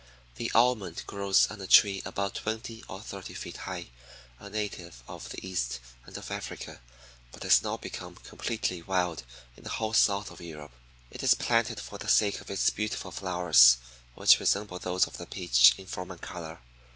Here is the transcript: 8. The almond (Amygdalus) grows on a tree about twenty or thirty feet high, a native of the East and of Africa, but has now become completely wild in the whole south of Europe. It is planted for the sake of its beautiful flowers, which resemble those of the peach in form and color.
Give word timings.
8. 0.35 0.35
The 0.37 0.51
almond 0.55 0.95
(Amygdalus) 0.97 1.05
grows 1.05 1.47
on 1.51 1.61
a 1.61 1.67
tree 1.67 2.01
about 2.05 2.33
twenty 2.33 2.83
or 2.87 3.01
thirty 3.03 3.35
feet 3.35 3.55
high, 3.57 3.89
a 4.39 4.49
native 4.49 5.03
of 5.07 5.29
the 5.29 5.45
East 5.47 5.79
and 6.07 6.17
of 6.17 6.31
Africa, 6.31 6.81
but 7.31 7.43
has 7.43 7.61
now 7.61 7.77
become 7.77 8.15
completely 8.15 8.81
wild 8.81 9.21
in 9.55 9.63
the 9.63 9.69
whole 9.69 9.93
south 9.93 10.31
of 10.31 10.41
Europe. 10.41 10.71
It 11.11 11.21
is 11.21 11.35
planted 11.35 11.79
for 11.79 11.99
the 11.99 12.07
sake 12.09 12.41
of 12.41 12.49
its 12.49 12.71
beautiful 12.71 13.11
flowers, 13.11 13.77
which 14.15 14.39
resemble 14.39 14.79
those 14.79 15.05
of 15.05 15.17
the 15.17 15.27
peach 15.27 15.75
in 15.77 15.85
form 15.85 16.09
and 16.09 16.19
color. 16.21 16.57